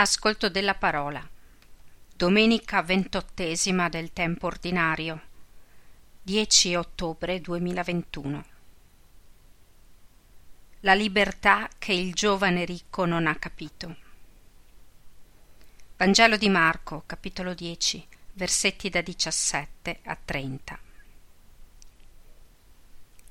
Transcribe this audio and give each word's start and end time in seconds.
Ascolto 0.00 0.48
della 0.48 0.76
parola. 0.76 1.28
Domenica 2.14 2.82
ventottesima 2.82 3.88
del 3.88 4.12
tempo 4.12 4.46
ordinario. 4.46 5.20
10 6.22 6.76
ottobre 6.76 7.40
2021. 7.40 8.44
La 10.82 10.94
libertà 10.94 11.68
che 11.78 11.94
il 11.94 12.14
giovane 12.14 12.64
ricco 12.64 13.06
non 13.06 13.26
ha 13.26 13.34
capito. 13.34 13.96
Vangelo 15.96 16.36
di 16.36 16.48
Marco, 16.48 17.02
capitolo 17.04 17.52
10, 17.52 18.06
versetti 18.34 18.90
da 18.90 19.00
17 19.00 19.98
a 20.04 20.16
30. 20.24 20.78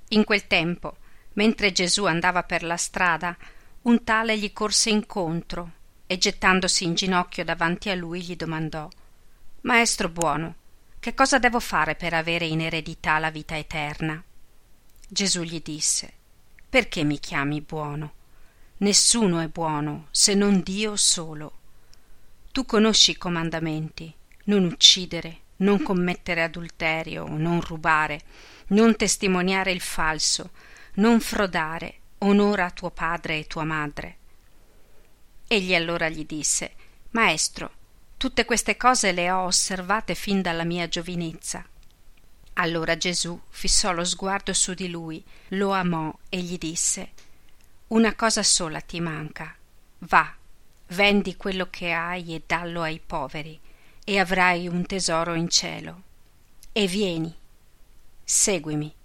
In 0.10 0.26
quel 0.26 0.48
tempo, 0.48 0.98
mentre 1.36 1.72
Gesù 1.72 2.04
andava 2.04 2.44
per 2.44 2.64
la 2.64 2.76
strada, 2.76 3.38
un 3.84 4.04
tale 4.04 4.38
gli 4.38 4.52
corse 4.52 4.90
incontro 4.90 5.76
e 6.08 6.18
gettandosi 6.18 6.86
in 6.86 6.96
ginocchio 6.96 7.44
davanti 7.44 7.90
a 7.90 7.96
lui 7.96 8.22
gli 8.22 8.36
domandò 8.36 8.90
Maestro 9.62 10.08
buono, 10.08 10.56
che 11.00 11.14
cosa 11.14 11.40
devo 11.40 11.60
fare 11.60 11.96
per 11.96 12.14
avere 12.14 12.46
in 12.46 12.62
eredità 12.62 13.20
la 13.20 13.30
vita 13.30 13.58
eterna? 13.58 14.24
Gesù 15.08 15.42
gli 15.42 15.62
disse 15.62 16.14
Perché 16.70 17.04
mi 17.04 17.20
chiami 17.20 17.62
buono? 17.62 18.14
Nessuno 18.78 19.40
è 19.40 19.48
buono 19.48 20.08
se 20.12 20.34
non 20.34 20.62
Dio 20.62 20.96
solo. 20.96 21.52
Tu 22.52 22.66
conosci 22.66 23.12
i 23.12 23.18
comandamenti 23.18 24.14
non 24.46 24.64
uccidere, 24.64 25.40
non 25.58 25.82
commettere 25.82 26.44
adulterio, 26.44 27.28
non 27.28 27.62
rubare, 27.62 28.22
non 28.68 28.96
testimoniare 28.96 29.72
il 29.72 29.82
falso, 29.82 30.52
non 30.96 31.20
frodare, 31.20 31.96
onora 32.20 32.72
tuo 32.72 32.92
padre 32.92 33.40
e 33.40 33.48
tua 33.48 33.64
madre. 33.64 34.18
Egli 35.48 35.74
allora 35.74 36.10
gli 36.10 36.26
disse 36.26 36.74
Maestro, 37.12 37.72
tutte 38.18 38.44
queste 38.44 38.76
cose 38.76 39.14
le 39.14 39.32
ho 39.32 39.44
osservate 39.44 40.14
fin 40.14 40.42
dalla 40.42 40.66
mia 40.66 40.90
giovinezza. 40.90 41.66
Allora 42.54 42.98
Gesù 42.98 43.40
fissò 43.50 43.94
lo 43.94 44.04
sguardo 44.04 44.52
su 44.52 44.74
di 44.74 44.90
lui, 44.90 45.24
lo 45.50 45.72
amò 45.72 46.14
e 46.28 46.40
gli 46.40 46.58
disse 46.58 47.12
Una 47.88 48.14
cosa 48.16 48.44
sola 48.44 48.82
ti 48.82 49.00
manca. 49.00 49.56
Va, 50.00 50.36
vendi 50.88 51.38
quello 51.38 51.70
che 51.70 51.94
hai 51.94 52.36
e 52.36 52.44
dallo 52.46 52.82
ai 52.82 53.00
poveri, 53.00 53.58
e 54.04 54.20
avrai 54.20 54.68
un 54.68 54.86
tesoro 54.86 55.34
in 55.34 55.50
cielo. 55.50 56.04
E 56.74 56.88
vieni, 56.88 57.34
seguimi. 58.24 58.97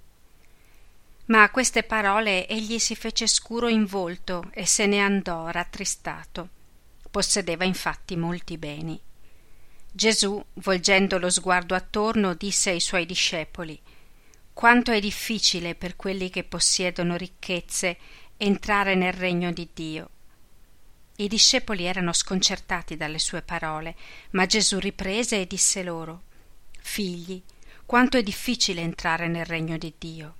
Ma 1.32 1.44
a 1.44 1.50
queste 1.50 1.82
parole 1.82 2.46
egli 2.46 2.78
si 2.78 2.94
fece 2.94 3.26
scuro 3.26 3.68
in 3.68 3.86
volto 3.86 4.50
e 4.52 4.66
se 4.66 4.84
ne 4.84 5.00
andò 5.00 5.48
rattristato. 5.48 6.50
Possedeva 7.10 7.64
infatti 7.64 8.16
molti 8.16 8.58
beni. 8.58 9.00
Gesù, 9.90 10.44
volgendo 10.54 11.16
lo 11.16 11.30
sguardo 11.30 11.74
attorno, 11.74 12.34
disse 12.34 12.68
ai 12.68 12.80
suoi 12.80 13.06
discepoli 13.06 13.80
Quanto 14.52 14.92
è 14.92 15.00
difficile 15.00 15.74
per 15.74 15.96
quelli 15.96 16.28
che 16.28 16.44
possiedono 16.44 17.16
ricchezze 17.16 17.96
entrare 18.36 18.94
nel 18.94 19.14
regno 19.14 19.52
di 19.52 19.66
Dio. 19.72 20.10
I 21.16 21.28
discepoli 21.28 21.84
erano 21.84 22.12
sconcertati 22.12 22.98
dalle 22.98 23.18
sue 23.18 23.40
parole, 23.40 23.96
ma 24.32 24.44
Gesù 24.44 24.78
riprese 24.78 25.40
e 25.40 25.46
disse 25.46 25.82
loro 25.82 26.24
Figli, 26.78 27.42
quanto 27.86 28.18
è 28.18 28.22
difficile 28.22 28.82
entrare 28.82 29.28
nel 29.28 29.46
regno 29.46 29.78
di 29.78 29.94
Dio. 29.96 30.36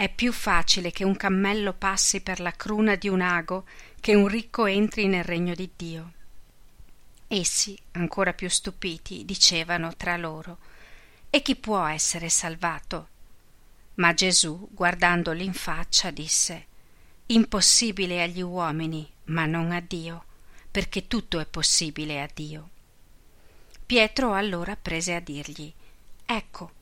È 0.00 0.08
più 0.08 0.32
facile 0.32 0.92
che 0.92 1.04
un 1.04 1.14
cammello 1.14 1.74
passi 1.74 2.22
per 2.22 2.40
la 2.40 2.52
cruna 2.52 2.94
di 2.94 3.06
un 3.06 3.20
ago 3.20 3.66
che 4.00 4.14
un 4.14 4.28
ricco 4.28 4.64
entri 4.64 5.06
nel 5.06 5.24
regno 5.24 5.54
di 5.54 5.70
Dio. 5.76 6.12
Essi, 7.28 7.78
ancora 7.90 8.32
più 8.32 8.48
stupiti, 8.48 9.26
dicevano 9.26 9.94
tra 9.94 10.16
loro 10.16 10.56
E 11.28 11.42
chi 11.42 11.54
può 11.54 11.84
essere 11.84 12.30
salvato? 12.30 13.08
Ma 13.96 14.14
Gesù, 14.14 14.70
guardandoli 14.70 15.44
in 15.44 15.52
faccia, 15.52 16.10
disse 16.10 16.66
Impossibile 17.26 18.22
agli 18.22 18.40
uomini, 18.40 19.06
ma 19.24 19.44
non 19.44 19.70
a 19.70 19.80
Dio, 19.80 20.24
perché 20.70 21.08
tutto 21.08 21.40
è 21.40 21.44
possibile 21.44 22.22
a 22.22 22.28
Dio. 22.32 22.70
Pietro 23.84 24.32
allora 24.32 24.76
prese 24.76 25.14
a 25.14 25.20
dirgli 25.20 25.70
Ecco, 26.24 26.78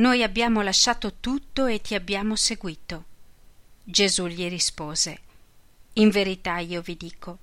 noi 0.00 0.22
abbiamo 0.22 0.62
lasciato 0.62 1.16
tutto 1.20 1.66
e 1.66 1.82
ti 1.82 1.94
abbiamo 1.94 2.34
seguito. 2.34 3.04
Gesù 3.84 4.26
gli 4.28 4.48
rispose 4.48 5.18
In 5.94 6.08
verità 6.08 6.56
io 6.56 6.80
vi 6.80 6.96
dico, 6.96 7.38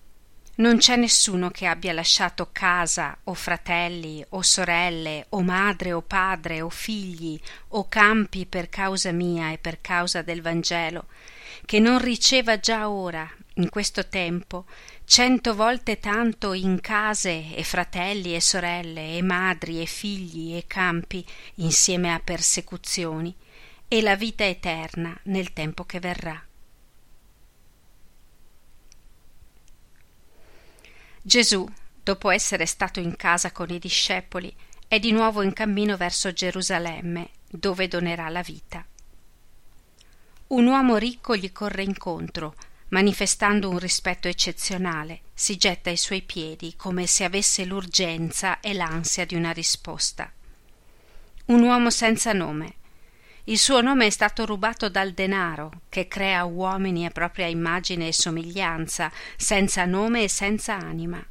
non 0.56 0.78
c'è 0.78 0.96
nessuno 0.96 1.52
che 1.52 1.68
abbia 1.68 1.94
lasciato 1.94 2.50
casa 2.52 3.16
o 3.26 3.36
fratelli 3.36 4.26
o 4.30 4.42
sorelle 4.42 5.28
o 5.30 5.42
madre 5.42 5.94
o 5.94 6.02
padre 6.02 6.62
o 6.62 6.70
figli 6.70 7.40
o 7.70 7.88
campi 7.88 8.48
per 8.48 8.70
causa 8.70 9.12
mia 9.12 9.52
e 9.52 9.60
per 9.60 9.80
causa 9.80 10.24
del 10.24 10.42
Vangelo, 10.42 11.06
che 11.64 11.80
non 11.80 12.00
riceva 12.00 12.60
già 12.60 12.90
ora, 12.90 13.30
in 13.56 13.70
questo 13.70 14.08
tempo, 14.08 14.66
cento 15.10 15.56
volte 15.56 16.02
tanto 16.02 16.52
in 16.52 16.82
case 16.82 17.56
e 17.56 17.64
fratelli 17.64 18.36
e 18.36 18.42
sorelle 18.42 19.16
e 19.16 19.22
madri 19.22 19.82
e 19.82 19.86
figli 19.86 20.54
e 20.54 20.66
campi 20.68 21.26
insieme 21.56 22.14
a 22.14 22.20
persecuzioni 22.20 23.34
e 23.88 24.02
la 24.02 24.18
vita 24.18 24.44
eterna 24.44 25.18
nel 25.24 25.54
tempo 25.54 25.86
che 25.86 26.02
verrà. 26.02 26.46
Gesù, 31.22 31.66
dopo 32.04 32.30
essere 32.30 32.66
stato 32.66 33.00
in 33.00 33.16
casa 33.16 33.54
con 33.54 33.70
i 33.70 33.80
discepoli, 33.80 34.54
è 34.90 35.00
di 35.00 35.14
nuovo 35.14 35.42
in 35.42 35.54
cammino 35.54 35.96
verso 35.96 36.34
Gerusalemme, 36.34 37.30
dove 37.50 37.88
donerà 37.88 38.28
la 38.28 38.42
vita. 38.42 38.86
Un 40.48 40.66
uomo 40.66 40.98
ricco 40.98 41.34
gli 41.38 41.50
corre 41.54 41.84
incontro, 41.84 42.56
manifestando 42.90 43.70
un 43.70 43.80
rispetto 43.80 44.28
eccezionale, 44.28 45.22
si 45.34 45.58
getta 45.58 45.90
ai 45.90 45.98
suoi 45.98 46.22
piedi 46.22 46.76
come 46.76 47.06
se 47.06 47.24
avesse 47.24 47.66
l'urgenza 47.66 48.60
e 48.60 48.74
l'ansia 48.74 49.26
di 49.26 49.36
una 49.36 49.52
risposta. 49.52 50.32
Un 51.46 51.62
uomo 51.62 51.90
senza 51.90 52.34
nome. 52.34 52.76
Il 53.46 53.58
suo 53.58 53.82
nome 53.82 54.08
è 54.08 54.10
stato 54.10 54.46
rubato 54.46 54.90
dal 54.90 55.14
denaro, 55.14 55.82
che 55.90 56.08
crea 56.08 56.44
uomini 56.44 57.06
a 57.06 57.12
propria 57.12 57.48
immagine 57.48 58.08
e 58.08 58.14
somiglianza, 58.14 59.12
senza 59.38 59.86
nome 59.86 60.24
e 60.24 60.30
senza 60.30 60.76
anima. 60.76 61.26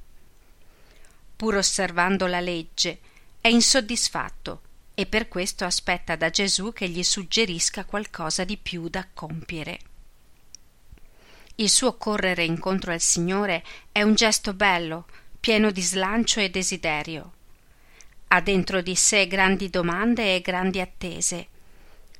Pur 1.37 1.57
osservando 1.57 2.27
la 2.27 2.41
legge, 2.41 3.01
è 3.41 3.49
insoddisfatto 3.49 4.63
e 4.95 5.05
per 5.05 5.29
questo 5.29 5.67
aspetta 5.67 6.17
da 6.17 6.31
Gesù 6.31 6.73
che 6.73 6.89
gli 6.89 7.03
suggerisca 7.03 7.85
qualcosa 7.85 8.45
di 8.45 8.57
più 8.57 8.89
da 8.89 9.07
compiere. 9.13 9.79
Il 11.59 11.71
suo 11.71 11.97
correre 11.97 12.45
incontro 12.45 12.93
al 12.93 13.01
Signore 13.01 13.65
è 13.91 14.03
un 14.03 14.15
gesto 14.15 14.53
bello, 14.53 15.07
pieno 15.41 15.71
di 15.71 15.81
slancio 15.81 16.39
e 16.39 16.51
desiderio. 16.51 17.33
Ha 18.29 18.43
dentro 18.43 18.83
di 18.83 18.95
sé 18.95 19.27
grandi 19.27 19.71
domande 19.71 20.35
e 20.35 20.43
grandi 20.43 20.81
attese. 20.81 21.47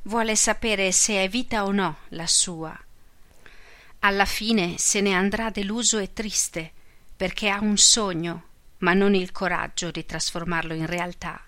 Vuole 0.03 0.37
sapere 0.37 0.91
se 0.91 1.23
è 1.23 1.29
vita 1.29 1.65
o 1.65 1.71
no 1.71 1.99
la 2.11 2.27
sua. 2.27 2.75
Alla 4.01 4.25
fine 4.25 4.79
se 4.79 5.03
ne 5.03 5.13
andrà 5.13 5.51
deluso 5.51 5.99
e 5.99 6.15
triste, 6.15 6.73
perché 7.15 7.51
ha 7.51 7.61
un 7.61 7.77
sogno, 7.77 8.45
ma 8.79 8.95
non 8.95 9.15
il 9.15 9.33
coraggio 9.33 9.91
di 9.91 10.07
trasformarlo 10.07 10.73
in 10.73 10.87
realtà. 10.87 11.45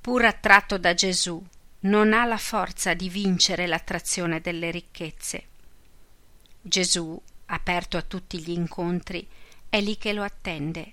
Pur 0.00 0.24
attratto 0.24 0.76
da 0.76 0.94
Gesù, 0.94 1.40
non 1.80 2.12
ha 2.14 2.24
la 2.24 2.38
forza 2.38 2.94
di 2.94 3.08
vincere 3.08 3.68
l'attrazione 3.68 4.40
delle 4.40 4.72
ricchezze. 4.72 5.49
Gesù, 6.60 7.20
aperto 7.46 7.96
a 7.96 8.02
tutti 8.02 8.40
gli 8.40 8.50
incontri, 8.50 9.26
è 9.68 9.80
lì 9.80 9.96
che 9.96 10.12
lo 10.12 10.22
attende. 10.22 10.92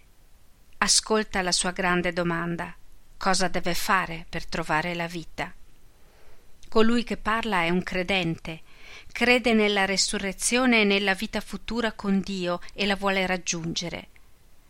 Ascolta 0.78 1.42
la 1.42 1.52
sua 1.52 1.72
grande 1.72 2.14
domanda 2.14 2.75
cosa 3.18 3.48
deve 3.48 3.74
fare 3.74 4.25
per 4.30 4.46
trovare 4.46 4.94
la 4.94 5.08
vita. 5.08 5.52
Colui 6.69 7.04
che 7.04 7.18
parla 7.18 7.64
è 7.64 7.69
un 7.69 7.81
credente, 7.81 8.62
crede 9.12 9.54
nella 9.54 9.86
resurrezione 9.86 10.81
e 10.81 10.84
nella 10.86 11.14
vita 11.14 11.42
futura 11.42 11.94
con 11.94 12.19
Dio 12.19 12.62
e 12.74 12.86
la 12.86 12.96
vuole 12.96 13.25
raggiungere. 13.25 14.08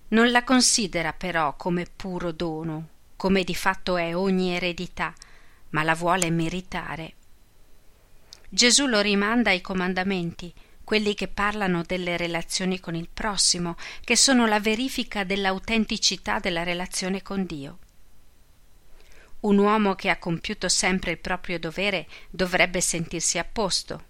Non 0.09 0.31
la 0.31 0.44
considera 0.44 1.11
però 1.11 1.55
come 1.55 1.85
puro 1.94 2.31
dono, 2.31 2.88
come 3.17 3.44
di 3.44 3.55
fatto 3.55 3.97
è 3.97 4.15
ogni 4.15 4.55
eredità, 4.55 5.13
ma 5.71 5.83
la 5.83 5.95
vuole 5.95 6.29
meritare. 6.29 7.13
Gesù 8.49 8.85
lo 8.85 9.01
rimanda 9.01 9.49
ai 9.49 9.59
comandamenti, 9.59 10.53
quelli 10.87 11.15
che 11.15 11.27
parlano 11.27 11.83
delle 11.83 12.15
relazioni 12.15 12.79
con 12.79 12.95
il 12.95 13.09
prossimo, 13.13 13.75
che 14.05 14.15
sono 14.15 14.45
la 14.45 14.61
verifica 14.61 15.25
dell'autenticità 15.25 16.39
della 16.39 16.63
relazione 16.63 17.21
con 17.21 17.45
Dio. 17.45 17.79
Un 19.41 19.57
uomo 19.57 19.95
che 19.95 20.09
ha 20.09 20.17
compiuto 20.17 20.69
sempre 20.69 21.11
il 21.11 21.17
proprio 21.17 21.59
dovere 21.59 22.07
dovrebbe 22.29 22.79
sentirsi 22.79 23.37
a 23.37 23.43
posto. 23.43 24.01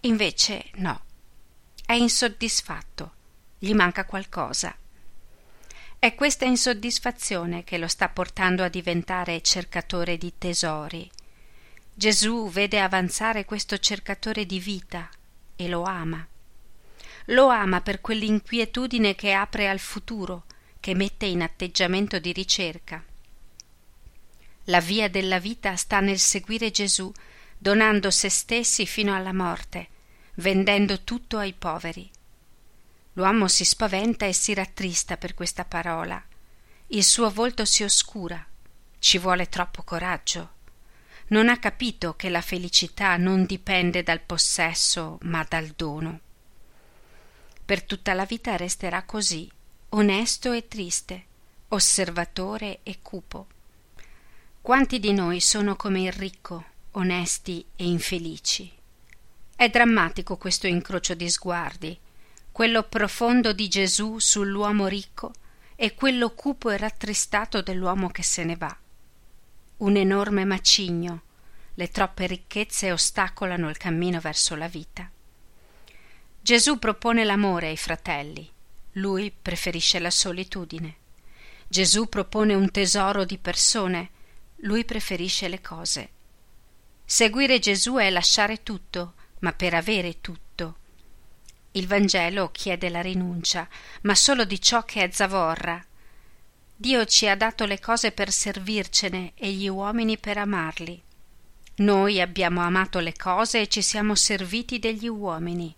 Invece 0.00 0.64
no. 0.78 1.00
È 1.86 1.92
insoddisfatto. 1.92 3.12
Gli 3.56 3.72
manca 3.72 4.04
qualcosa. 4.04 4.76
È 5.96 6.12
questa 6.16 6.44
insoddisfazione 6.44 7.62
che 7.62 7.78
lo 7.78 7.86
sta 7.86 8.08
portando 8.08 8.64
a 8.64 8.68
diventare 8.68 9.42
cercatore 9.42 10.18
di 10.18 10.32
tesori. 10.36 11.08
Gesù 11.94 12.50
vede 12.50 12.80
avanzare 12.80 13.44
questo 13.44 13.78
cercatore 13.78 14.44
di 14.44 14.58
vita 14.58 15.08
e 15.56 15.68
lo 15.68 15.82
ama. 15.82 16.26
Lo 17.30 17.48
ama 17.48 17.80
per 17.80 18.00
quell'inquietudine 18.00 19.14
che 19.14 19.32
apre 19.32 19.68
al 19.68 19.80
futuro, 19.80 20.44
che 20.78 20.94
mette 20.94 21.26
in 21.26 21.42
atteggiamento 21.42 22.18
di 22.18 22.32
ricerca. 22.32 23.02
La 24.64 24.80
via 24.80 25.08
della 25.08 25.38
vita 25.38 25.74
sta 25.76 26.00
nel 26.00 26.18
seguire 26.18 26.70
Gesù, 26.70 27.12
donando 27.58 28.10
se 28.10 28.28
stessi 28.28 28.86
fino 28.86 29.14
alla 29.14 29.32
morte, 29.32 29.88
vendendo 30.34 31.02
tutto 31.02 31.38
ai 31.38 31.52
poveri. 31.52 32.08
L'uomo 33.14 33.48
si 33.48 33.64
spaventa 33.64 34.26
e 34.26 34.32
si 34.32 34.52
rattrista 34.54 35.16
per 35.16 35.34
questa 35.34 35.64
parola. 35.64 36.22
Il 36.88 37.02
suo 37.02 37.30
volto 37.30 37.64
si 37.64 37.82
oscura. 37.82 38.44
Ci 38.98 39.18
vuole 39.18 39.48
troppo 39.48 39.82
coraggio. 39.82 40.54
Non 41.28 41.48
ha 41.48 41.58
capito 41.58 42.14
che 42.14 42.28
la 42.28 42.40
felicità 42.40 43.16
non 43.16 43.44
dipende 43.44 44.02
dal 44.02 44.20
possesso, 44.20 45.18
ma 45.22 45.44
dal 45.48 45.68
dono. 45.76 46.20
Per 47.64 47.82
tutta 47.82 48.14
la 48.14 48.24
vita 48.24 48.56
resterà 48.56 49.02
così, 49.02 49.50
onesto 49.90 50.52
e 50.52 50.68
triste, 50.68 51.24
osservatore 51.68 52.80
e 52.82 52.98
cupo. 53.02 53.46
Quanti 54.60 54.98
di 55.00 55.12
noi 55.12 55.40
sono 55.40 55.76
come 55.76 56.02
il 56.02 56.12
ricco, 56.12 56.64
onesti 56.92 57.64
e 57.74 57.84
infelici? 57.84 58.72
È 59.56 59.68
drammatico 59.68 60.36
questo 60.36 60.66
incrocio 60.66 61.14
di 61.14 61.28
sguardi 61.28 61.98
quello 62.56 62.84
profondo 62.84 63.52
di 63.52 63.68
Gesù 63.68 64.18
sull'uomo 64.18 64.86
ricco 64.86 65.30
e 65.74 65.92
quello 65.92 66.30
cupo 66.30 66.70
e 66.70 66.78
rattristato 66.78 67.60
dell'uomo 67.60 68.08
che 68.08 68.22
se 68.22 68.44
ne 68.44 68.56
va. 68.56 68.74
Un 69.78 69.96
enorme 69.96 70.44
macigno, 70.44 71.22
le 71.74 71.88
troppe 71.90 72.26
ricchezze 72.26 72.92
ostacolano 72.92 73.68
il 73.68 73.76
cammino 73.76 74.20
verso 74.20 74.54
la 74.54 74.68
vita. 74.68 75.10
Gesù 76.40 76.78
propone 76.78 77.24
l'amore 77.24 77.68
ai 77.68 77.76
fratelli, 77.76 78.50
lui 78.92 79.30
preferisce 79.30 79.98
la 79.98 80.10
solitudine. 80.10 80.96
Gesù 81.68 82.08
propone 82.08 82.54
un 82.54 82.70
tesoro 82.70 83.24
di 83.24 83.38
persone, 83.38 84.10
lui 84.56 84.84
preferisce 84.84 85.48
le 85.48 85.60
cose. 85.60 86.08
Seguire 87.04 87.58
Gesù 87.58 87.96
è 87.96 88.08
lasciare 88.10 88.62
tutto, 88.62 89.14
ma 89.40 89.52
per 89.52 89.74
avere 89.74 90.20
tutto 90.20 90.46
il 91.76 91.86
Vangelo 91.86 92.50
chiede 92.52 92.88
la 92.88 93.02
rinuncia, 93.02 93.68
ma 94.02 94.14
solo 94.14 94.44
di 94.44 94.60
ciò 94.60 94.84
che 94.84 95.02
è 95.02 95.10
zavorra. 95.12 95.82
Dio 96.78 97.06
ci 97.06 97.26
ha 97.26 97.34
dato 97.34 97.64
le 97.64 97.80
cose 97.80 98.12
per 98.12 98.30
servircene 98.30 99.32
e 99.34 99.50
gli 99.50 99.66
uomini 99.66 100.18
per 100.18 100.36
amarli. 100.36 101.02
Noi 101.76 102.20
abbiamo 102.20 102.60
amato 102.60 102.98
le 102.98 103.14
cose 103.16 103.62
e 103.62 103.68
ci 103.68 103.80
siamo 103.80 104.14
serviti 104.14 104.78
degli 104.78 105.08
uomini. 105.08 105.74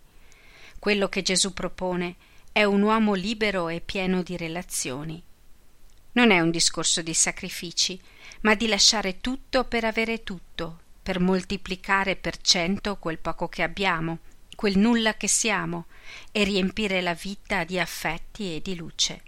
Quello 0.77 1.07
che 1.07 1.21
Gesù 1.21 1.53
propone 1.53 2.15
è 2.51 2.65
un 2.65 2.81
uomo 2.81 3.13
libero 3.13 3.69
e 3.69 3.79
pieno 3.79 4.23
di 4.23 4.35
relazioni. 4.35 5.23
Non 6.11 6.31
è 6.31 6.41
un 6.41 6.51
discorso 6.51 7.01
di 7.01 7.13
sacrifici, 7.13 7.99
ma 8.41 8.55
di 8.55 8.67
lasciare 8.67 9.21
tutto 9.21 9.63
per 9.63 9.85
avere 9.85 10.23
tutto, 10.23 10.79
per 11.01 11.19
moltiplicare 11.19 12.17
per 12.17 12.41
cento 12.41 12.97
quel 12.97 13.19
poco 13.19 13.47
che 13.47 13.63
abbiamo 13.63 14.19
quel 14.59 14.77
nulla 14.77 15.13
che 15.13 15.29
siamo 15.29 15.85
e 16.33 16.43
riempire 16.43 16.99
la 16.99 17.13
vita 17.13 17.63
di 17.63 17.79
affetti 17.79 18.57
e 18.57 18.61
di 18.61 18.75
luce. 18.75 19.21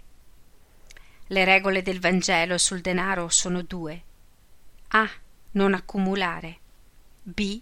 Le 1.32 1.46
regole 1.46 1.80
del 1.80 1.98
Vangelo 1.98 2.58
sul 2.58 2.82
denaro 2.82 3.30
sono 3.30 3.62
due. 3.62 4.02
A. 4.88 5.08
Non 5.52 5.72
accumulare. 5.72 6.58
B. 7.22 7.58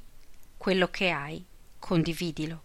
Quello 0.56 0.88
che 0.88 1.10
hai, 1.10 1.44
condividilo. 1.78 2.62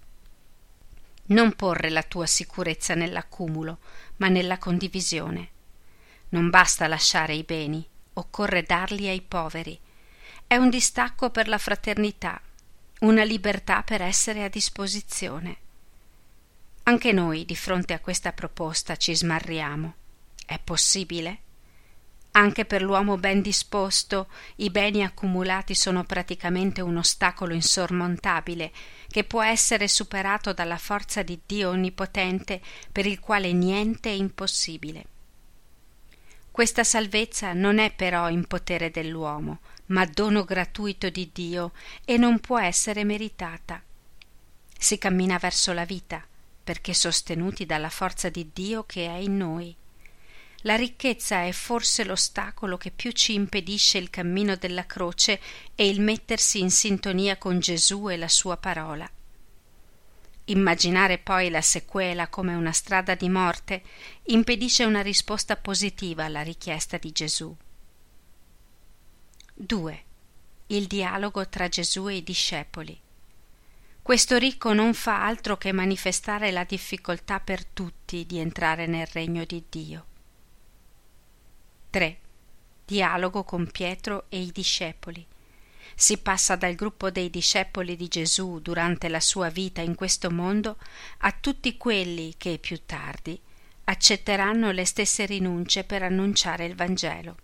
Non 1.26 1.54
porre 1.54 1.92
la 1.92 2.02
tua 2.02 2.26
sicurezza 2.26 2.96
nell'accumulo, 2.96 3.78
ma 4.16 4.30
nella 4.30 4.58
condivisione. 4.58 5.50
Non 6.30 6.50
basta 6.50 6.88
lasciare 6.88 7.36
i 7.36 7.44
beni, 7.44 7.88
occorre 8.14 8.64
darli 8.64 9.08
ai 9.08 9.22
poveri. 9.22 9.80
È 10.48 10.56
un 10.56 10.72
distacco 10.72 11.30
per 11.30 11.48
la 11.48 11.60
fraternità, 11.60 12.42
una 13.02 13.24
libertà 13.24 13.84
per 13.84 14.02
essere 14.02 14.44
a 14.44 14.50
disposizione. 14.50 15.58
Anche 16.82 17.12
noi 17.12 17.46
di 17.46 17.56
fronte 17.56 17.94
a 17.94 18.00
questa 18.00 18.34
proposta 18.34 18.96
ci 18.96 19.16
smarriamo. 19.16 19.98
È 20.46 20.60
possibile? 20.64 21.40
Anche 22.32 22.66
per 22.66 22.82
l'uomo 22.82 23.18
ben 23.18 23.42
disposto 23.42 24.28
i 24.58 24.70
beni 24.70 25.04
accumulati 25.04 25.74
sono 25.74 26.04
praticamente 26.04 26.82
un 26.82 26.98
ostacolo 26.98 27.54
insormontabile 27.54 28.72
che 29.08 29.24
può 29.24 29.42
essere 29.42 29.88
superato 29.88 30.52
dalla 30.52 30.78
forza 30.78 31.24
di 31.24 31.40
Dio 31.46 31.70
onnipotente 31.70 32.62
per 32.92 33.06
il 33.06 33.22
quale 33.22 33.54
niente 33.54 34.10
è 34.10 34.14
impossibile. 34.14 35.06
Questa 36.52 36.84
salvezza 36.84 37.54
non 37.54 37.80
è 37.80 37.92
però 37.92 38.30
in 38.30 38.46
potere 38.48 38.92
dell'uomo, 38.92 39.60
ma 39.88 40.06
dono 40.06 40.44
gratuito 40.44 41.10
di 41.10 41.30
Dio 41.34 41.72
e 42.04 42.18
non 42.18 42.40
può 42.40 42.60
essere 42.60 43.04
meritata. 43.06 43.82
Si 44.78 44.98
cammina 44.98 45.38
verso 45.38 45.72
la 45.72 45.86
vita, 45.86 46.22
perché 46.64 46.94
sostenuti 46.94 47.66
dalla 47.66 47.90
forza 47.90 48.30
di 48.30 48.50
Dio 48.54 48.84
che 48.84 49.06
è 49.06 49.16
in 49.18 49.38
noi. 49.38 49.76
La 50.66 50.76
ricchezza 50.76 51.44
è 51.44 51.52
forse 51.52 52.04
l'ostacolo 52.04 52.76
che 52.78 52.90
più 52.90 53.12
ci 53.12 53.36
impedisce 53.36 54.00
il 54.00 54.10
cammino 54.10 54.56
della 54.56 54.88
croce 54.88 55.40
e 55.76 55.88
il 55.88 56.02
mettersi 56.02 56.60
in 56.60 56.72
sintonia 56.72 57.38
con 57.38 57.60
Gesù 57.60 58.10
e 58.10 58.18
la 58.18 58.28
sua 58.28 58.58
parola. 58.58 59.08
Immaginare 60.46 61.20
poi 61.20 61.52
la 61.52 61.62
sequela 61.62 62.30
come 62.30 62.56
una 62.56 62.72
strada 62.72 63.14
di 63.14 63.30
morte 63.30 63.84
impedisce 64.24 64.86
una 64.86 65.02
risposta 65.02 65.56
positiva 65.56 66.26
alla 66.26 66.42
richiesta 66.42 66.98
di 66.98 67.12
Gesù. 67.12 67.56
2. 69.54 70.04
Il 70.68 70.88
dialogo 70.88 71.48
tra 71.48 71.68
Gesù 71.68 72.08
e 72.10 72.16
i 72.16 72.24
discepoli. 72.24 73.00
Questo 74.02 74.38
ricco 74.38 74.74
non 74.74 74.96
fa 74.96 75.26
altro 75.26 75.58
che 75.58 75.72
manifestare 75.72 76.50
la 76.50 76.64
difficoltà 76.64 77.40
per 77.40 77.64
tutti 77.66 78.26
di 78.26 78.40
entrare 78.40 78.88
nel 78.88 79.06
regno 79.06 79.46
di 79.46 79.64
Dio. 79.70 80.06
3. 81.96 82.18
Dialogo 82.84 83.46
con 83.46 83.72
Pietro 83.72 84.26
e 84.28 84.42
i 84.42 84.52
discepoli. 84.52 85.26
Si 85.96 86.18
passa 86.18 86.58
dal 86.58 86.76
gruppo 86.76 87.10
dei 87.10 87.30
discepoli 87.30 87.96
di 87.96 88.10
Gesù 88.10 88.60
durante 88.60 89.08
la 89.08 89.22
sua 89.22 89.48
vita 89.48 89.80
in 89.80 89.96
questo 89.96 90.30
mondo 90.30 90.76
a 91.20 91.32
tutti 91.32 91.78
quelli 91.78 92.34
che 92.36 92.58
più 92.60 92.82
tardi 92.86 93.40
accetteranno 93.86 94.72
le 94.72 94.84
stesse 94.84 95.26
rinunce 95.26 95.86
per 95.86 96.04
annunciare 96.04 96.66
il 96.66 96.76
Vangelo. 96.76 97.38